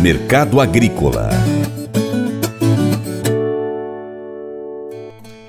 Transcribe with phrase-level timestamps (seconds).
[0.00, 1.28] Mercado Agrícola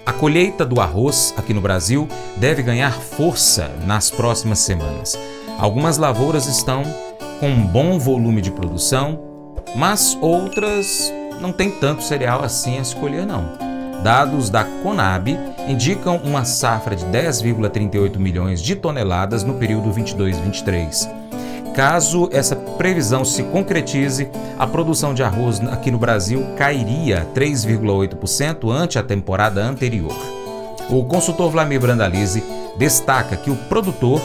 [0.04, 5.16] A colheita do arroz aqui no Brasil deve ganhar força nas próximas semanas.
[5.60, 6.82] Algumas lavouras estão
[7.40, 9.20] com um bom volume de produção,
[9.76, 13.52] mas outras não têm tanto cereal assim a escolher não.
[14.02, 15.38] Dados da Conab
[15.68, 21.29] indicam uma safra de 10,38 milhões de toneladas no período 22-23.
[21.74, 29.00] Caso essa previsão se concretize, a produção de arroz aqui no Brasil cairia 3,8% ante
[29.00, 30.16] a temporada anterior.
[30.90, 32.44] O consultor Vlamir Brandalize
[32.78, 34.22] destaca que o produtor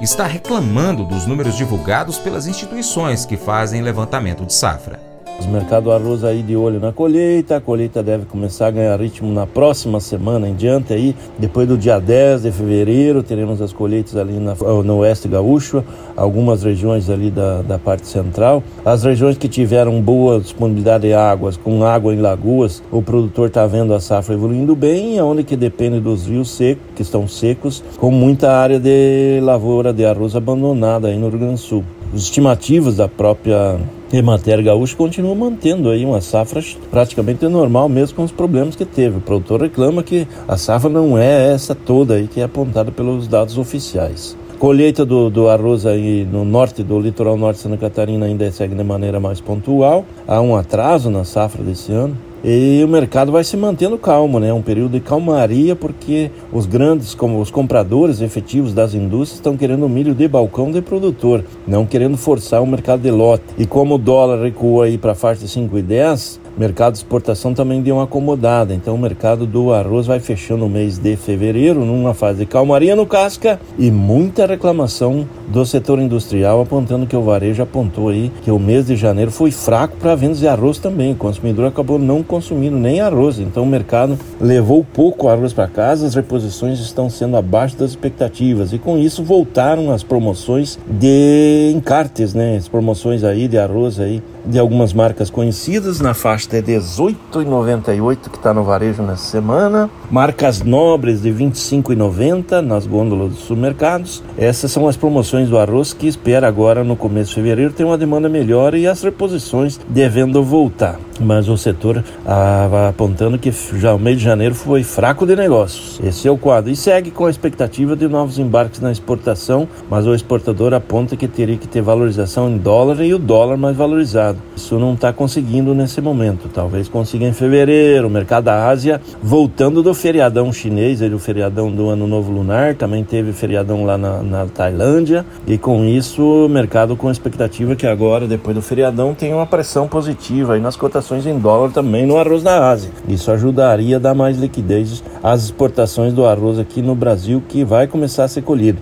[0.00, 5.15] está reclamando dos números divulgados pelas instituições que fazem levantamento de safra.
[5.38, 9.30] Os mercados arroz aí de olho na colheita, a colheita deve começar a ganhar ritmo
[9.32, 14.16] na próxima semana em diante aí, depois do dia 10 de fevereiro, teremos as colheitas
[14.16, 15.84] ali na, no oeste gaúcho,
[16.16, 18.62] algumas regiões ali da, da parte central.
[18.84, 23.66] As regiões que tiveram boa disponibilidade de águas, com água em lagoas, o produtor está
[23.66, 28.10] vendo a safra evoluindo bem, onde que depende dos rios secos, que estão secos, com
[28.10, 33.78] muita área de lavoura de arroz abandonada aí no Rio Grande do estimativos da própria
[34.16, 39.18] Emater Gaúcho continua mantendo aí uma safra praticamente normal, mesmo com os problemas que teve.
[39.18, 43.28] O produtor reclama que a safra não é essa toda aí que é apontada pelos
[43.28, 44.34] dados oficiais.
[44.58, 48.74] Colheita do, do arroz aí no norte do litoral norte de Santa Catarina ainda segue
[48.74, 50.06] de maneira mais pontual.
[50.26, 52.16] Há um atraso na safra desse ano.
[52.48, 54.52] E o mercado vai se mantendo calmo, né?
[54.52, 59.88] Um período de calmaria, porque os grandes, como os compradores efetivos das indústrias, estão querendo
[59.88, 63.42] milho de balcão de produtor, não querendo forçar o mercado de lote.
[63.58, 67.82] E como o dólar recuou aí para a faixa de 5,10, mercado de exportação também
[67.82, 68.72] deu uma acomodada.
[68.72, 72.96] Então o mercado do arroz vai fechando o mês de fevereiro numa fase de calmaria
[72.96, 78.50] no casca e muita reclamação do setor industrial apontando que o varejo apontou aí que
[78.50, 81.12] o mês de janeiro foi fraco para vendas de arroz também.
[81.12, 83.38] O consumidor acabou não consumindo nem arroz.
[83.38, 88.72] Então o mercado levou pouco arroz para casa, as reposições estão sendo abaixo das expectativas
[88.72, 92.56] e com isso voltaram as promoções de encartes, né?
[92.56, 98.36] As promoções aí de arroz aí de algumas marcas conhecidas na faixa de 18,98 que
[98.36, 104.22] está no varejo nessa semana, marcas nobres de 25,90 nas gôndolas dos supermercados.
[104.36, 107.98] Essas são as promoções do arroz que espera agora no começo de fevereiro ter uma
[107.98, 110.98] demanda melhor e as reposições devendo voltar.
[111.18, 116.00] Mas o setor ah, apontando que já o mês de janeiro foi fraco de negócios.
[116.02, 116.70] Esse é o quadro.
[116.70, 121.28] E segue com a expectativa de novos embarques na exportação, mas o exportador aponta que
[121.28, 124.38] teria que ter valorização em dólar e o dólar mais valorizado.
[124.54, 126.48] Isso não está conseguindo nesse momento.
[126.52, 128.08] Talvez consiga em fevereiro.
[128.08, 132.74] O mercado da Ásia voltando do feriadão chinês, ele, o feriadão do Ano Novo Lunar,
[132.74, 135.24] também teve feriadão lá na, na Tailândia.
[135.46, 139.88] E com isso, o mercado com expectativa que agora, depois do feriadão, tem uma pressão
[139.88, 142.90] positiva aí nas cotações em dólar também no arroz da Ásia.
[143.08, 147.86] Isso ajudaria a dar mais liquidez às exportações do arroz aqui no Brasil, que vai
[147.86, 148.80] começar a ser colhido.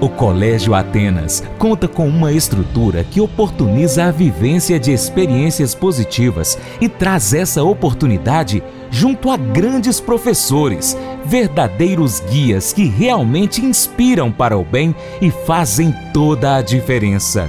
[0.00, 6.88] O Colégio Atenas conta com uma estrutura que oportuniza a vivência de experiências positivas e
[6.88, 14.94] traz essa oportunidade junto a grandes professores, verdadeiros guias que realmente inspiram para o bem
[15.20, 17.48] e fazem toda a diferença.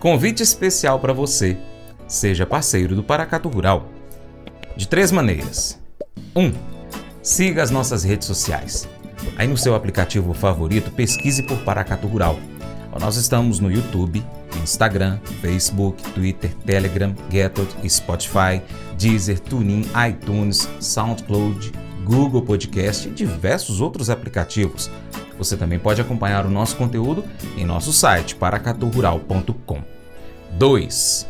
[0.00, 1.56] Convite especial para você.
[2.06, 3.88] Seja parceiro do Paracato Rural.
[4.76, 5.76] De três maneiras.
[6.36, 6.40] 1.
[6.40, 6.52] Um,
[7.20, 8.88] siga as nossas redes sociais.
[9.36, 12.38] Aí no seu aplicativo favorito, pesquise por Paracato Rural.
[13.00, 14.24] Nós estamos no YouTube,
[14.62, 18.62] Instagram, Facebook, Twitter, Telegram, Getot, Spotify,
[18.96, 21.72] Deezer, TuneIn, iTunes, SoundCloud,
[22.04, 24.90] Google Podcast e diversos outros aplicativos.
[25.38, 27.24] Você também pode acompanhar o nosso conteúdo
[27.56, 29.82] em nosso site paracaturural.com.
[30.52, 31.28] 2.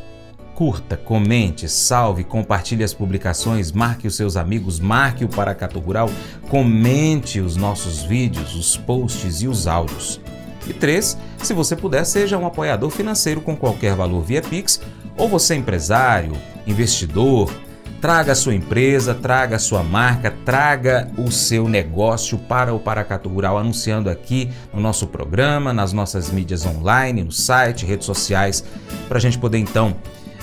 [0.54, 6.10] Curta, comente, salve, compartilhe as publicações, marque os seus amigos, marque o Paracatu Rural,
[6.48, 10.20] comente os nossos vídeos, os posts e os áudios.
[10.66, 11.16] E 3.
[11.44, 14.80] Se você puder, seja um apoiador financeiro com qualquer valor via Pix,
[15.16, 16.32] ou você é empresário,
[16.66, 17.52] investidor,
[18.00, 23.28] traga a sua empresa, traga a sua marca, traga o seu negócio para o Paracatu
[23.28, 28.64] Rural, anunciando aqui no nosso programa, nas nossas mídias online, no site, redes sociais,
[29.08, 29.96] para a gente poder então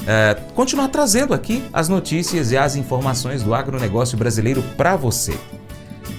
[0.07, 5.37] é, continuar trazendo aqui as notícias e as informações do agronegócio brasileiro para você.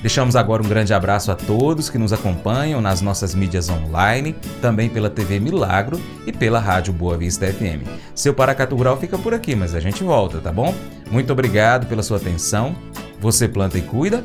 [0.07, 4.89] Deixamos agora um grande abraço a todos que nos acompanham nas nossas mídias online, também
[4.89, 7.83] pela TV Milagro e pela Rádio Boa Vista FM.
[8.15, 10.73] Seu Paracatu Rural fica por aqui, mas a gente volta, tá bom?
[11.11, 12.77] Muito obrigado pela sua atenção.
[13.19, 14.23] Você planta e cuida,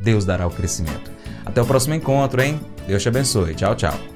[0.00, 1.10] Deus dará o crescimento.
[1.44, 2.58] Até o próximo encontro, hein?
[2.88, 3.54] Deus te abençoe.
[3.54, 4.15] Tchau, tchau.